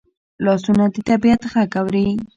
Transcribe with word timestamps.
لاسونه 0.45 0.83
د 0.93 0.95
طبیعت 1.09 1.41
غږ 1.51 1.71
اوري 1.79 2.07